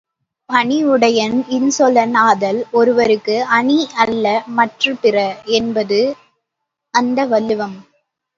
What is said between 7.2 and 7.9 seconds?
வள்ளுவம்.